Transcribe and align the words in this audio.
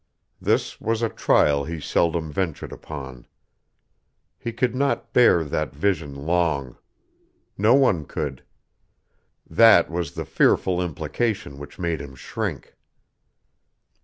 This 0.41 0.81
was 0.81 1.03
a 1.03 1.09
trial 1.09 1.63
he 1.65 1.79
seldom 1.79 2.31
ventured 2.31 2.71
upon. 2.71 3.27
He 4.39 4.51
could 4.51 4.73
not 4.73 5.13
bear 5.13 5.43
that 5.43 5.75
vision 5.75 6.15
long. 6.15 6.75
No 7.55 7.75
one 7.75 8.05
could. 8.05 8.43
That 9.47 9.91
was 9.91 10.15
the 10.15 10.25
fearful 10.25 10.81
implication 10.81 11.59
which 11.59 11.77
made 11.77 12.01
him 12.01 12.15
shrink. 12.15 12.73